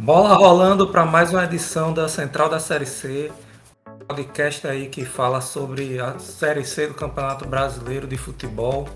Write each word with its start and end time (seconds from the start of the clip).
Bola 0.00 0.34
rolando 0.34 0.88
para 0.88 1.04
mais 1.04 1.30
uma 1.30 1.44
edição 1.44 1.92
da 1.92 2.08
Central 2.08 2.48
da 2.48 2.58
Série 2.58 2.86
C, 2.86 3.30
podcast 4.08 4.66
aí 4.66 4.88
que 4.88 5.04
fala 5.04 5.42
sobre 5.42 6.00
a 6.00 6.18
Série 6.18 6.64
C 6.64 6.86
do 6.86 6.94
Campeonato 6.94 7.46
Brasileiro 7.46 8.06
de 8.06 8.16
Futebol. 8.16 8.88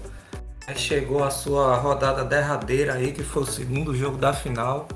Chegou 0.75 1.23
a 1.23 1.29
sua 1.29 1.77
rodada 1.77 2.25
derradeira 2.25 2.95
aí, 2.95 3.13
que 3.13 3.23
foi 3.23 3.43
o 3.43 3.47
segundo 3.47 3.95
jogo 3.95 4.17
da 4.17 4.33
final. 4.33 4.89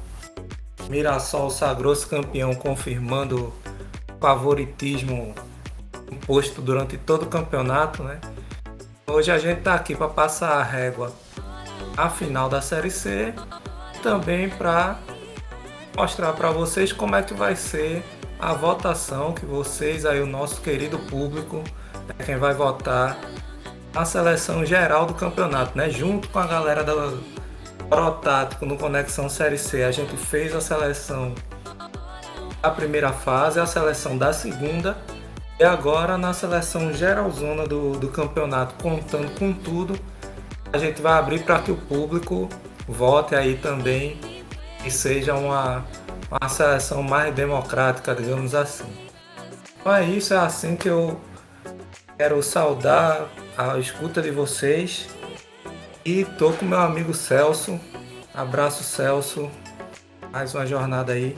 Mirassol 0.89 1.50
sagrou-se 1.50 2.07
campeão, 2.07 2.54
confirmando 2.54 3.52
o 4.09 4.18
favoritismo 4.18 5.34
imposto 6.11 6.62
durante 6.62 6.96
todo 6.96 7.25
o 7.25 7.27
campeonato, 7.27 8.02
né? 8.02 8.18
Hoje 9.06 9.30
a 9.30 9.36
gente 9.36 9.59
está 9.59 9.75
aqui 9.75 9.95
para 9.95 10.09
passar 10.09 10.52
a 10.52 10.62
régua 10.62 11.12
à 11.95 12.09
final 12.09 12.48
da 12.48 12.62
Série 12.62 12.90
C, 12.90 13.34
também 14.02 14.48
para 14.48 14.96
mostrar 15.98 16.33
para 16.33 16.52
vocês 16.52 16.93
como 16.93 17.16
é 17.16 17.23
que 17.25 17.34
vai 17.34 17.57
ser 17.57 18.05
a 18.39 18.52
votação 18.52 19.33
que 19.33 19.45
vocês 19.45 20.06
aí 20.06 20.20
o 20.20 20.27
nosso 20.27 20.61
querido 20.61 20.97
público 20.97 21.65
é 22.16 22.23
quem 22.23 22.37
vai 22.37 22.55
votar 22.55 23.19
a 23.93 24.05
seleção 24.05 24.65
geral 24.65 25.06
do 25.06 25.15
campeonato, 25.15 25.77
né? 25.77 25.91
Junto 25.91 26.29
com 26.29 26.39
a 26.39 26.47
galera 26.47 26.84
do 26.84 27.19
Protático 27.89 28.65
no 28.65 28.77
Conexão 28.77 29.29
Série 29.29 29.59
C, 29.59 29.83
a 29.83 29.91
gente 29.91 30.16
fez 30.16 30.55
a 30.55 30.61
seleção 30.61 31.34
da 32.62 32.70
primeira 32.70 33.12
fase, 33.12 33.59
a 33.59 33.67
seleção 33.67 34.17
da 34.17 34.33
segunda 34.33 34.97
e 35.59 35.65
agora 35.65 36.17
na 36.17 36.33
seleção 36.33 36.92
geralzona 36.92 37.67
do, 37.67 37.98
do 37.98 38.06
campeonato, 38.06 38.80
contando 38.80 39.37
com 39.37 39.53
tudo, 39.53 39.98
a 40.73 40.78
gente 40.78 41.03
vai 41.03 41.15
abrir 41.15 41.42
para 41.42 41.59
que 41.59 41.73
o 41.73 41.77
público 41.77 42.48
vote 42.87 43.34
aí 43.34 43.56
também 43.56 44.38
e 44.84 44.91
seja 44.91 45.34
uma, 45.34 45.84
uma 46.30 46.48
seleção 46.48 47.02
mais 47.02 47.34
democrática, 47.34 48.14
digamos 48.14 48.55
assim. 48.55 48.86
Então 49.80 49.94
é 49.94 50.05
isso, 50.05 50.34
é 50.34 50.39
assim 50.39 50.77
que 50.77 50.89
eu 50.89 51.20
quero 52.16 52.42
saudar 52.42 53.28
a 53.56 53.78
escuta 53.78 54.20
de 54.20 54.30
vocês 54.30 55.08
e 56.05 56.25
tô 56.25 56.53
com 56.53 56.64
meu 56.64 56.80
amigo 56.80 57.14
Celso. 57.14 57.78
Abraço 58.34 58.83
Celso, 58.83 59.50
mais 60.33 60.55
uma 60.55 60.66
jornada 60.66 61.12
aí. 61.12 61.36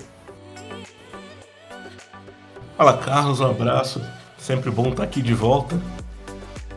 Fala 2.77 2.97
Carlos, 2.97 3.41
um 3.41 3.51
abraço. 3.51 4.01
Sempre 4.39 4.71
bom 4.71 4.89
estar 4.89 5.03
aqui 5.03 5.21
de 5.21 5.35
volta. 5.35 5.79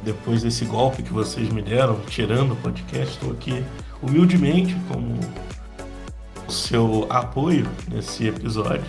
Depois 0.01 0.43
desse 0.43 0.66
golpe 0.66 1.01
que 1.01 1.13
vocês 1.13 1.47
me 1.47 1.61
deram, 1.61 1.99
tirando 2.01 2.51
o 2.51 2.55
podcast, 2.57 3.13
estou 3.13 3.31
aqui 3.31 3.66
humildemente 4.01 4.75
como 4.89 5.17
seu 6.53 7.05
apoio 7.09 7.67
nesse 7.91 8.27
episódio. 8.27 8.85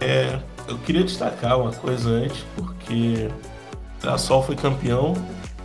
É, 0.00 0.38
eu 0.66 0.76
queria 0.78 1.04
destacar 1.04 1.58
uma 1.58 1.72
coisa 1.72 2.10
antes, 2.10 2.44
porque 2.54 3.28
a 4.02 4.18
Sol 4.18 4.42
foi 4.42 4.56
campeão 4.56 5.14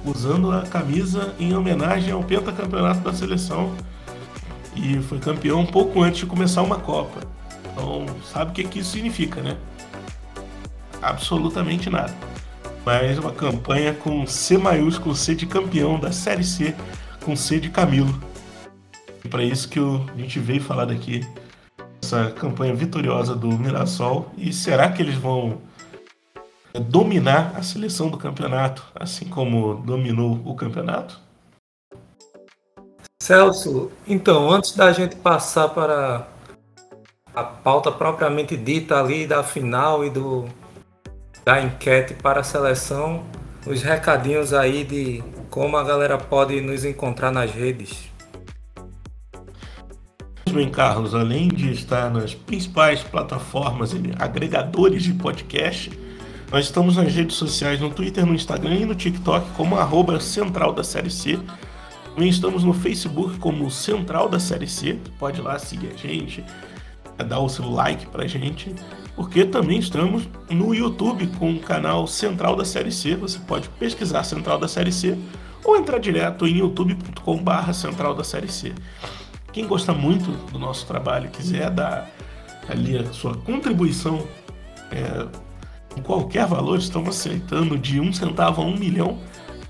usando 0.05 0.51
a 0.51 0.61
camisa 0.61 1.33
em 1.39 1.55
homenagem 1.55 2.11
ao 2.11 2.23
pentacampeonato 2.23 3.01
da 3.01 3.13
seleção 3.13 3.73
e 4.75 5.01
foi 5.01 5.19
campeão 5.19 5.59
um 5.59 5.65
pouco 5.65 6.01
antes 6.01 6.21
de 6.21 6.25
começar 6.25 6.61
uma 6.61 6.79
Copa. 6.79 7.21
Então, 7.71 8.05
sabe 8.31 8.51
o 8.51 8.53
que, 8.53 8.63
que 8.63 8.79
isso 8.79 8.91
significa, 8.91 9.41
né? 9.41 9.57
Absolutamente 11.01 11.89
nada. 11.89 12.13
Mas 12.85 13.17
uma 13.17 13.31
campanha 13.31 13.93
com 13.93 14.25
C 14.27 14.57
maiúsculo, 14.57 15.15
C 15.15 15.35
de 15.35 15.45
campeão 15.45 15.99
da 15.99 16.11
Série 16.11 16.43
C, 16.43 16.75
com 17.23 17.35
C 17.35 17.59
de 17.59 17.69
Camilo 17.69 18.32
para 19.29 19.43
isso 19.43 19.69
que 19.69 19.79
a 19.79 20.17
gente 20.17 20.39
veio 20.39 20.61
falar 20.61 20.85
daqui, 20.85 21.21
essa 22.01 22.31
campanha 22.31 22.75
vitoriosa 22.75 23.35
do 23.35 23.47
Mirassol. 23.47 24.29
E 24.37 24.51
será 24.51 24.91
que 24.91 25.01
eles 25.01 25.15
vão 25.15 25.61
dominar 26.87 27.53
a 27.55 27.63
seleção 27.63 28.09
do 28.09 28.17
campeonato, 28.17 28.85
assim 28.95 29.25
como 29.25 29.75
dominou 29.75 30.41
o 30.45 30.55
campeonato? 30.55 31.19
Celso, 33.21 33.89
então, 34.05 34.51
antes 34.51 34.75
da 34.75 34.91
gente 34.91 35.15
passar 35.15 35.69
para 35.69 36.27
a 37.33 37.43
pauta 37.43 37.91
propriamente 37.91 38.57
dita 38.57 38.99
ali 38.99 39.25
da 39.25 39.41
final 39.43 40.03
e 40.05 40.09
do 40.09 40.45
da 41.45 41.61
enquete 41.61 42.13
para 42.13 42.41
a 42.41 42.43
seleção, 42.43 43.23
os 43.65 43.81
recadinhos 43.81 44.53
aí 44.53 44.83
de 44.83 45.23
como 45.49 45.77
a 45.77 45.83
galera 45.83 46.17
pode 46.17 46.59
nos 46.61 46.85
encontrar 46.85 47.31
nas 47.31 47.51
redes 47.51 48.12
bem, 50.53 50.69
Carlos, 50.69 51.15
além 51.15 51.47
de 51.47 51.71
estar 51.71 52.11
nas 52.11 52.35
principais 52.35 53.01
plataformas 53.01 53.91
e 53.91 53.97
agregadores 54.19 55.01
de 55.01 55.13
podcast, 55.13 55.91
nós 56.51 56.65
estamos 56.65 56.95
nas 56.95 57.11
redes 57.11 57.35
sociais, 57.35 57.79
no 57.79 57.89
Twitter, 57.89 58.23
no 58.23 58.35
Instagram 58.35 58.75
e 58.75 58.85
no 58.85 58.93
TikTok 58.93 59.49
como 59.57 59.75
arroba 59.75 60.19
Central 60.19 60.71
da 60.71 60.83
Série 60.83 61.09
C. 61.09 61.39
Também 62.13 62.29
estamos 62.29 62.63
no 62.63 62.73
Facebook 62.73 63.39
como 63.39 63.71
Central 63.71 64.29
da 64.29 64.39
Série 64.39 64.67
C. 64.67 64.99
Pode 65.17 65.39
ir 65.39 65.43
lá 65.43 65.57
seguir 65.57 65.89
a 65.91 65.97
gente, 65.97 66.43
dar 67.27 67.39
o 67.39 67.49
seu 67.49 67.67
like 67.69 68.05
pra 68.05 68.27
gente. 68.27 68.73
Porque 69.15 69.45
também 69.45 69.79
estamos 69.79 70.29
no 70.49 70.75
YouTube 70.75 71.27
com 71.39 71.53
o 71.53 71.59
canal 71.59 72.05
Central 72.05 72.55
da 72.55 72.63
Série 72.63 72.91
C. 72.91 73.15
Você 73.15 73.39
pode 73.39 73.67
pesquisar 73.69 74.23
Central 74.23 74.59
da 74.59 74.67
Série 74.67 74.91
C 74.91 75.17
ou 75.65 75.75
entrar 75.75 75.97
direto 75.97 76.45
em 76.45 76.59
youtube.com/barra 76.59 77.73
Central 77.73 78.13
da 78.13 78.23
Série 78.23 78.51
C. 78.51 78.73
Quem 79.53 79.65
gosta 79.67 79.93
muito 79.93 80.31
do 80.51 80.57
nosso 80.57 80.87
trabalho, 80.87 81.29
quiser 81.29 81.69
dar 81.69 82.09
ali 82.67 82.97
a 82.97 83.13
sua 83.13 83.37
contribuição 83.37 84.27
é, 84.91 85.27
em 85.95 86.01
qualquer 86.01 86.47
valor, 86.47 86.79
estamos 86.79 87.09
aceitando 87.09 87.77
de 87.77 87.99
um 87.99 88.11
centavo 88.11 88.63
a 88.63 88.65
um 88.65 88.75
milhão. 88.75 89.19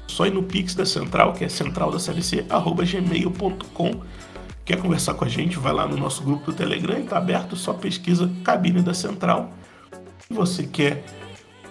Só 0.08 0.26
ir 0.26 0.32
no 0.32 0.44
Pix 0.44 0.74
da 0.74 0.86
Central, 0.86 1.34
que 1.34 1.44
é 1.44 1.50
centraldaclc.gmail.com. 1.50 3.92
Quer 4.64 4.78
conversar 4.78 5.16
com 5.16 5.26
a 5.26 5.28
gente? 5.28 5.60
Vai 5.60 5.74
lá 5.74 5.86
no 5.86 5.98
nosso 5.98 6.24
grupo 6.24 6.52
do 6.52 6.54
Telegram, 6.56 7.00
está 7.00 7.18
aberto, 7.18 7.58
só 7.58 7.74
pesquisa 7.74 8.32
Cabine 8.44 8.82
da 8.82 8.94
Central. 8.94 9.52
Se 10.20 10.34
você 10.34 10.64
quer 10.64 11.04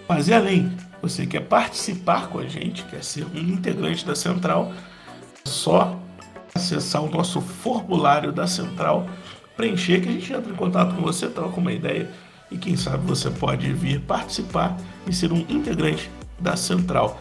fazer 0.07 0.35
além, 0.35 0.71
você 1.01 1.27
quer 1.27 1.41
participar 1.41 2.29
com 2.29 2.39
a 2.39 2.47
gente, 2.47 2.85
quer 2.85 3.03
ser 3.03 3.25
um 3.35 3.39
integrante 3.39 4.05
da 4.05 4.15
Central, 4.15 4.71
é 4.75 4.77
só 5.49 5.99
acessar 6.55 7.03
o 7.03 7.11
nosso 7.11 7.41
formulário 7.41 8.33
da 8.33 8.47
central, 8.47 9.09
preencher, 9.57 10.01
que 10.01 10.09
a 10.09 10.13
gente 10.13 10.33
entra 10.33 10.53
em 10.53 10.57
contato 10.57 10.95
com 10.95 11.03
você, 11.03 11.29
troca 11.29 11.59
uma 11.59 11.73
ideia 11.73 12.11
e 12.51 12.59
quem 12.59 12.77
sabe 12.77 13.07
você 13.07 13.31
pode 13.31 13.73
vir 13.73 14.01
participar 14.01 14.77
e 15.07 15.13
ser 15.13 15.33
um 15.33 15.45
integrante 15.49 16.11
da 16.39 16.57
central. 16.57 17.21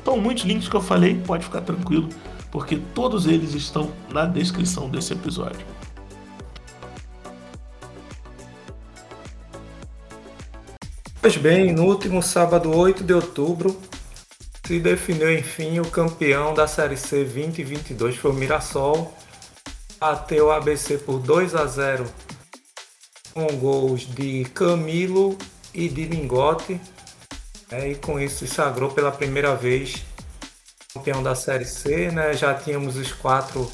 Então, 0.00 0.16
muitos 0.16 0.44
links 0.44 0.68
que 0.68 0.76
eu 0.76 0.80
falei, 0.80 1.20
pode 1.26 1.44
ficar 1.44 1.60
tranquilo, 1.60 2.08
porque 2.50 2.80
todos 2.94 3.26
eles 3.26 3.54
estão 3.54 3.90
na 4.10 4.24
descrição 4.24 4.88
desse 4.88 5.12
episódio. 5.12 5.66
Pois 11.20 11.36
bem, 11.36 11.72
no 11.72 11.84
último 11.84 12.22
sábado 12.22 12.74
8 12.74 13.04
de 13.04 13.12
outubro, 13.12 13.78
se 14.70 14.78
definiu 14.78 15.36
enfim 15.36 15.80
o 15.80 15.84
campeão 15.84 16.54
da 16.54 16.64
Série 16.64 16.96
C 16.96 17.24
2022 17.24 18.14
foi 18.14 18.30
o 18.30 18.34
Mirassol. 18.34 19.12
Bateu 19.98 20.46
o 20.46 20.50
ABC 20.52 20.96
por 20.98 21.18
2 21.18 21.56
a 21.56 21.66
0 21.66 22.06
com 23.34 23.48
gols 23.56 24.02
de 24.02 24.44
Camilo 24.54 25.36
e 25.74 25.88
de 25.88 26.04
Lingote. 26.04 26.80
É, 27.68 27.88
e 27.88 27.96
com 27.96 28.20
isso 28.20 28.46
se 28.46 28.54
sagrou 28.54 28.92
pela 28.92 29.10
primeira 29.10 29.56
vez 29.56 30.04
campeão 30.94 31.20
da 31.20 31.34
Série 31.34 31.64
C. 31.64 32.12
Né? 32.12 32.32
Já 32.34 32.54
tínhamos 32.54 32.96
os 32.96 33.12
quatro 33.12 33.68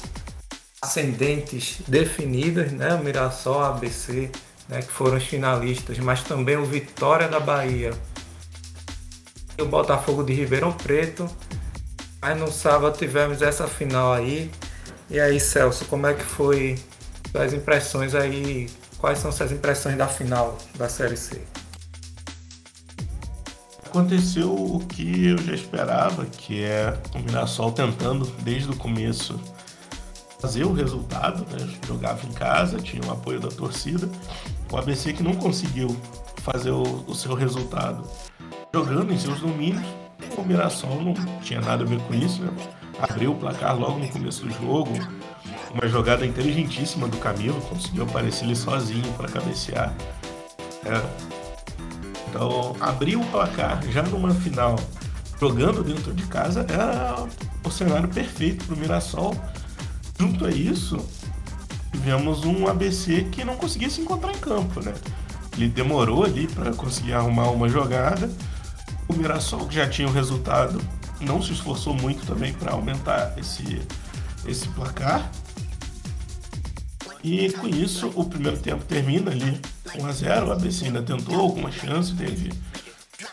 ascendentes 0.81 1.77
definidos, 1.87 2.71
né? 2.71 2.95
o 2.95 3.03
Mirassol, 3.03 3.61
ABC, 3.61 4.31
né? 4.67 4.81
que 4.81 4.91
foram 4.91 5.17
os 5.17 5.25
finalistas, 5.25 5.99
mas 5.99 6.23
também 6.23 6.57
o 6.57 6.65
Vitória 6.65 7.27
da 7.27 7.39
Bahia 7.39 7.91
o 9.61 9.65
Botafogo 9.65 10.23
de 10.23 10.33
Ribeirão 10.33 10.71
Preto. 10.71 11.29
Mas 12.21 12.39
no 12.39 12.51
sábado 12.51 12.97
tivemos 12.97 13.41
essa 13.41 13.67
final 13.67 14.13
aí. 14.13 14.51
E 15.09 15.19
aí, 15.19 15.39
Celso, 15.39 15.85
como 15.85 16.07
é 16.07 16.13
que 16.13 16.23
foi 16.23 16.77
as 17.33 17.53
impressões 17.53 18.15
aí? 18.15 18.69
Quais 18.97 19.19
são 19.19 19.31
suas 19.31 19.51
impressões 19.51 19.97
da 19.97 20.07
final 20.07 20.57
da 20.75 20.89
Série 20.89 21.15
C? 21.15 21.41
Aconteceu 23.85 24.53
o 24.53 24.85
que 24.85 25.27
eu 25.27 25.37
já 25.37 25.53
esperava, 25.53 26.25
que 26.25 26.63
é 26.63 26.97
o 27.15 27.19
Mirassol 27.19 27.71
tentando 27.71 28.25
desde 28.43 28.69
o 28.69 28.75
começo 28.75 29.39
fazer 30.39 30.65
o 30.65 30.73
resultado, 30.73 31.45
né? 31.51 31.67
jogava 31.87 32.25
em 32.25 32.31
casa, 32.31 32.77
tinha 32.79 33.01
o 33.07 33.11
apoio 33.11 33.39
da 33.39 33.47
torcida. 33.47 34.09
O 34.71 34.77
ABC 34.77 35.13
que 35.13 35.23
não 35.23 35.35
conseguiu 35.35 35.95
fazer 36.43 36.71
o, 36.71 36.83
o 37.07 37.15
seu 37.15 37.33
resultado 37.33 38.03
jogando 38.73 39.11
em 39.11 39.17
seus 39.17 39.39
domínios. 39.39 39.85
O 40.35 40.41
Mirassol 40.43 41.01
não 41.01 41.13
tinha 41.41 41.61
nada 41.61 41.83
a 41.83 41.87
ver 41.87 41.99
com 42.01 42.13
isso, 42.13 42.41
né? 42.41 42.51
Abriu 42.99 43.31
o 43.31 43.35
placar 43.35 43.77
logo 43.77 43.99
no 43.99 44.07
começo 44.09 44.43
do 44.43 44.51
jogo, 44.51 44.91
uma 45.73 45.87
jogada 45.87 46.25
inteligentíssima 46.25 47.07
do 47.07 47.17
Camilo, 47.17 47.61
conseguiu 47.61 48.03
aparecer 48.03 48.45
ele 48.45 48.55
sozinho 48.55 49.11
para 49.13 49.27
cabecear. 49.27 49.93
É. 50.85 51.01
Então, 52.29 52.75
abrir 52.79 53.15
o 53.15 53.23
placar 53.25 53.81
já 53.91 54.03
numa 54.03 54.33
final, 54.33 54.75
jogando 55.39 55.83
dentro 55.83 56.13
de 56.13 56.23
casa, 56.23 56.65
era 56.69 57.25
o 57.63 57.71
cenário 57.71 58.09
perfeito 58.09 58.65
para 58.65 58.75
o 58.75 58.77
Mirassol. 58.77 59.35
Junto 60.19 60.45
a 60.45 60.49
isso, 60.49 60.97
tivemos 61.91 62.43
um 62.43 62.67
ABC 62.67 63.27
que 63.31 63.43
não 63.43 63.55
conseguia 63.55 63.89
se 63.89 64.01
encontrar 64.01 64.31
em 64.31 64.39
campo, 64.39 64.83
né? 64.83 64.93
Ele 65.55 65.69
demorou 65.69 66.23
ali 66.23 66.47
para 66.47 66.73
conseguir 66.73 67.13
arrumar 67.13 67.49
uma 67.49 67.67
jogada. 67.67 68.29
O 69.07 69.13
Mirassol, 69.13 69.67
que 69.67 69.75
já 69.75 69.87
tinha 69.87 70.07
o 70.07 70.11
resultado, 70.11 70.81
não 71.19 71.41
se 71.41 71.53
esforçou 71.53 71.93
muito 71.93 72.25
também 72.25 72.53
para 72.53 72.73
aumentar 72.73 73.33
esse, 73.37 73.81
esse 74.45 74.67
placar. 74.69 75.29
E 77.23 77.51
com 77.53 77.67
isso, 77.67 78.11
o 78.15 78.25
primeiro 78.25 78.57
tempo 78.57 78.83
termina 78.85 79.31
ali 79.31 79.59
1 79.95 80.05
a 80.05 80.11
0 80.11 80.47
O 80.47 80.51
ABC 80.51 80.85
ainda 80.85 81.01
tentou 81.01 81.39
alguma 81.39 81.71
chance, 81.71 82.13
teve 82.13 82.51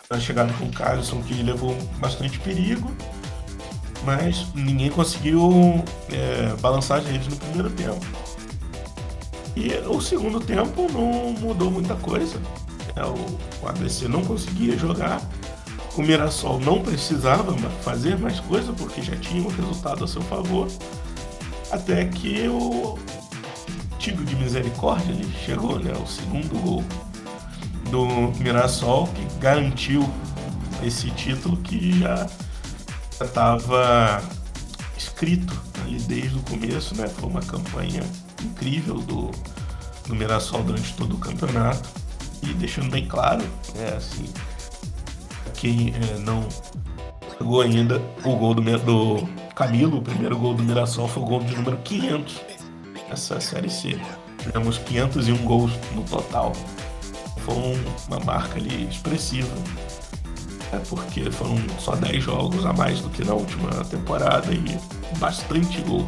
a 0.08 0.18
chegada 0.18 0.52
com 0.54 0.64
o 0.66 0.72
Carlson, 0.72 1.22
que 1.22 1.34
levou 1.42 1.76
bastante 1.98 2.38
perigo, 2.38 2.90
mas 4.04 4.46
ninguém 4.54 4.90
conseguiu 4.90 5.84
é, 6.10 6.54
balançar 6.60 6.98
as 6.98 7.06
redes 7.06 7.28
no 7.28 7.36
primeiro 7.36 7.70
tempo. 7.70 8.04
E 9.56 9.72
o 9.86 10.00
segundo 10.00 10.40
tempo 10.40 10.90
não 10.92 11.32
mudou 11.32 11.70
muita 11.70 11.94
coisa. 11.94 12.40
É, 12.96 13.04
o 13.04 13.68
ABC 13.68 14.08
não 14.08 14.24
conseguia 14.24 14.76
jogar, 14.76 15.20
o 15.96 16.02
Mirassol 16.02 16.58
não 16.60 16.80
precisava 16.80 17.56
fazer 17.82 18.18
mais 18.18 18.40
coisa 18.40 18.72
porque 18.72 19.00
já 19.00 19.16
tinha 19.16 19.42
um 19.42 19.48
resultado 19.48 20.04
a 20.04 20.08
seu 20.08 20.22
favor. 20.22 20.68
Até 21.70 22.04
que 22.06 22.48
o 22.48 22.98
Tigre 23.98 24.24
de 24.24 24.36
Misericórdia 24.36 25.12
ele 25.12 25.32
chegou, 25.44 25.78
né? 25.78 25.92
O 25.92 26.06
segundo 26.06 26.60
gol 26.60 26.84
do 27.90 28.06
Mirassol 28.40 29.08
que 29.08 29.38
garantiu 29.38 30.08
esse 30.82 31.10
título 31.12 31.56
que 31.58 32.00
já 32.00 32.28
estava 33.20 34.22
escrito 34.96 35.58
ali 35.82 35.98
desde 36.00 36.36
o 36.36 36.42
começo, 36.42 36.94
né? 36.96 37.08
Foi 37.08 37.28
uma 37.28 37.40
campanha 37.40 38.02
incrível 38.42 38.96
do, 38.96 39.30
do 40.06 40.14
Mirassol 40.14 40.62
durante 40.64 40.92
todo 40.94 41.14
o 41.14 41.18
campeonato 41.18 41.88
e 42.42 42.52
deixando 42.54 42.90
bem 42.90 43.06
claro, 43.06 43.42
né, 43.74 43.94
assim, 43.96 44.28
quem 45.54 45.94
é, 45.94 46.18
não 46.18 46.46
chegou 47.36 47.60
ainda, 47.60 48.00
o 48.24 48.36
gol 48.36 48.54
do, 48.54 48.62
do 48.62 49.28
Camilo, 49.54 49.98
o 49.98 50.02
primeiro 50.02 50.36
gol 50.38 50.54
do 50.54 50.62
Mirassol 50.62 51.08
foi 51.08 51.22
o 51.22 51.26
gol 51.26 51.40
de 51.40 51.54
número 51.54 51.76
500 51.78 52.40
nessa 53.08 53.40
Série 53.40 53.70
C. 53.70 53.98
Tivemos 54.38 54.78
501 54.78 55.36
gols 55.44 55.72
no 55.94 56.02
total. 56.02 56.52
Foi 57.38 57.54
uma 58.08 58.20
marca 58.20 58.58
ali 58.58 58.88
expressiva. 58.88 59.54
É 60.72 60.78
porque 60.78 61.30
foram 61.30 61.56
só 61.78 61.94
10 61.94 62.22
jogos 62.22 62.66
a 62.66 62.72
mais 62.72 63.00
do 63.00 63.08
que 63.10 63.24
na 63.24 63.34
última 63.34 63.70
temporada 63.84 64.52
e 64.52 64.78
bastante 65.18 65.80
gol 65.82 66.06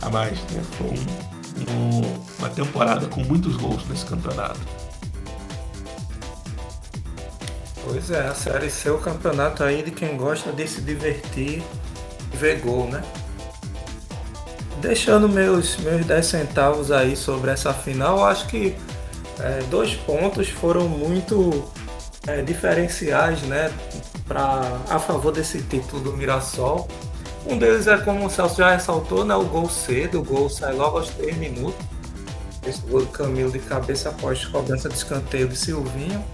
a 0.00 0.10
mais. 0.10 0.38
Né? 0.50 0.62
Foi 0.78 0.88
um 0.88 2.36
uma 2.38 2.50
temporada 2.50 3.06
com 3.06 3.22
muitos 3.22 3.56
gols 3.56 3.86
nesse 3.88 4.04
campeonato. 4.04 4.60
Pois 7.88 8.10
é, 8.10 8.18
a 8.18 8.34
Série 8.34 8.68
C 8.68 8.88
é 8.88 8.92
o 8.92 8.98
campeonato 8.98 9.62
aí 9.62 9.80
de 9.80 9.92
quem 9.92 10.16
gosta 10.16 10.50
de 10.50 10.66
se 10.66 10.80
divertir 10.80 11.62
e 12.32 12.36
ver 12.36 12.58
gol, 12.58 12.88
né? 12.88 13.00
Deixando 14.80 15.28
meus, 15.28 15.76
meus 15.76 16.04
10 16.04 16.26
centavos 16.26 16.90
aí 16.90 17.16
sobre 17.16 17.52
essa 17.52 17.72
final, 17.72 18.24
acho 18.24 18.48
que 18.48 18.74
é, 19.38 19.60
dois 19.70 19.94
pontos 19.94 20.48
foram 20.48 20.88
muito 20.88 21.70
é, 22.26 22.42
diferenciais 22.42 23.42
né, 23.42 23.72
pra, 24.26 24.80
a 24.90 24.98
favor 24.98 25.30
desse 25.30 25.62
título 25.62 26.02
do 26.02 26.16
Mirassol. 26.16 26.88
Um 27.46 27.56
deles 27.56 27.86
é, 27.86 27.96
como 27.98 28.26
o 28.26 28.30
Celso 28.30 28.56
já 28.56 28.72
ressaltou, 28.72 29.24
né, 29.24 29.36
o 29.36 29.44
gol 29.44 29.70
cedo, 29.70 30.18
o 30.18 30.24
gol 30.24 30.50
sai 30.50 30.74
logo 30.74 30.98
aos 30.98 31.10
3 31.10 31.36
minutos. 31.36 31.86
Esse 32.66 32.80
gol 32.80 33.02
do 33.02 33.12
Camilo 33.12 33.52
de 33.52 33.60
cabeça 33.60 34.08
após 34.08 34.44
cobrança 34.44 34.88
de 34.88 34.96
escanteio 34.96 35.46
de 35.46 35.56
Silvinho. 35.56 36.24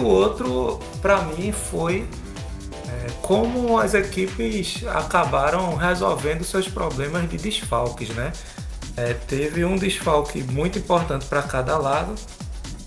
O 0.00 0.04
outro, 0.04 0.80
para 1.02 1.20
mim, 1.22 1.52
foi 1.52 2.08
é, 2.88 3.06
como 3.20 3.78
as 3.78 3.92
equipes 3.92 4.82
acabaram 4.88 5.76
resolvendo 5.76 6.42
seus 6.42 6.66
problemas 6.66 7.28
de 7.28 7.36
desfalques, 7.36 8.08
né? 8.08 8.32
É, 8.96 9.12
teve 9.12 9.62
um 9.62 9.76
desfalque 9.76 10.42
muito 10.42 10.78
importante 10.78 11.26
para 11.26 11.42
cada 11.42 11.76
lado, 11.76 12.14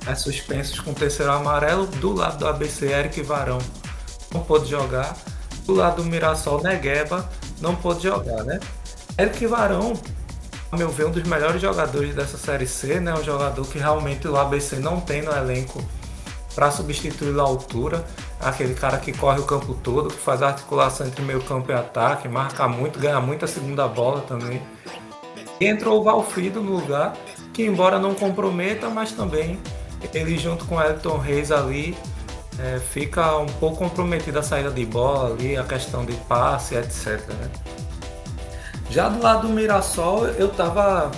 é, 0.07 0.15
suspensos 0.15 0.80
com 0.80 0.92
terceiro 0.92 1.31
amarelo. 1.31 1.86
Do 1.86 2.13
lado 2.13 2.39
do 2.39 2.48
ABC, 2.48 2.88
Eric 2.88 3.21
Varão 3.21 3.59
não 4.33 4.42
pôde 4.42 4.68
jogar 4.68 5.16
do 5.68 5.74
lado 5.75 6.01
do 6.01 6.09
Mirassol, 6.09 6.63
Negueba 6.63 7.30
não 7.62 7.75
pôde 7.75 8.04
jogar, 8.04 8.44
né? 8.44 8.59
Eric 9.19 9.45
Varão, 9.45 9.94
a 10.71 10.75
meu 10.75 10.89
ver, 10.89 11.06
um 11.06 11.12
dos 11.12 11.24
melhores 11.24 11.62
jogadores 11.62 12.16
dessa 12.16 12.38
Série 12.38 12.66
C, 12.66 13.00
né? 13.00 13.13
Um 13.13 13.24
jogador 13.24 13.66
que 13.68 13.77
realmente 13.77 14.27
o 14.27 14.36
ABC 14.36 14.77
não 14.77 15.00
tem 15.00 15.21
no 15.21 15.31
elenco 15.31 15.80
para 16.56 16.72
substituir 16.72 17.38
a 17.40 17.44
altura. 17.44 18.04
Aquele 18.40 18.74
cara 18.74 18.98
que 18.98 19.12
corre 19.12 19.40
o 19.40 19.46
campo 19.46 19.74
todo, 19.74 20.10
que 20.10 20.20
faz 20.20 20.42
a 20.42 20.48
articulação 20.48 21.08
entre 21.08 21.24
meio 21.24 21.42
campo 21.44 21.72
e 21.72 21.74
ataque, 21.74 22.28
marca 22.28 22.68
muito, 22.68 23.00
ganha 23.00 23.20
muito 23.20 23.46
a 23.46 23.48
segunda 23.48 23.88
bola 23.88 24.22
também. 24.22 24.62
E 25.60 25.66
entrou 25.66 26.02
o 26.02 26.04
Valfrido 26.04 26.62
no 26.62 26.74
lugar, 26.78 27.16
que 27.54 27.64
embora 27.64 28.00
não 28.00 28.14
comprometa, 28.14 28.90
mas 28.90 29.12
também 29.12 29.60
ele 30.14 30.38
junto 30.38 30.66
com 30.66 30.76
o 30.76 30.82
Elton 30.82 31.18
Reis 31.18 31.52
ali 31.52 31.98
é, 32.60 32.80
fica 32.80 33.38
um 33.38 33.46
pouco 33.46 33.78
comprometida 33.78 34.40
a 34.40 34.44
saída 34.44 34.70
de 34.70 34.86
bola 34.86 35.34
ali, 35.34 35.56
a 35.58 35.64
questão 35.64 36.06
de 36.06 36.14
passe, 36.28 36.76
etc. 36.76 37.20
Né? 37.30 37.50
Já 38.90 39.10
do 39.10 39.22
lado 39.22 39.48
do 39.48 39.54
Mirassol, 39.54 40.28
eu 40.28 40.48
estava 40.48 41.12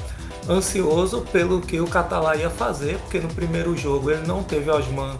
ansioso 0.50 1.22
pelo 1.32 1.62
que 1.62 1.80
o 1.80 1.88
Catalá 1.88 2.36
ia 2.36 2.50
fazer, 2.50 2.98
porque 3.00 3.20
no 3.20 3.28
primeiro 3.30 3.76
jogo 3.76 4.12
ele 4.12 4.26
não 4.26 4.44
teve 4.44 4.70
Osman. 4.70 5.18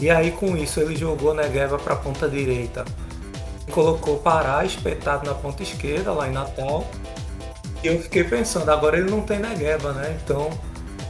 E 0.00 0.10
aí 0.10 0.30
com 0.30 0.56
isso 0.56 0.80
ele 0.80 0.96
jogou 0.96 1.34
Negueba 1.34 1.78
para 1.78 1.94
a 1.94 1.96
ponta 1.96 2.28
direita. 2.28 2.84
Colocou 3.70 4.18
Pará 4.18 4.64
espetado 4.64 5.26
na 5.26 5.34
ponta 5.34 5.62
esquerda, 5.62 6.12
lá 6.12 6.28
em 6.28 6.32
Natal. 6.32 6.86
E 7.82 7.86
eu 7.86 8.00
fiquei 8.00 8.24
pensando, 8.24 8.70
agora 8.70 8.98
ele 8.98 9.10
não 9.10 9.22
tem 9.22 9.38
Negueba, 9.38 9.92
né? 9.92 10.18
Então 10.22 10.50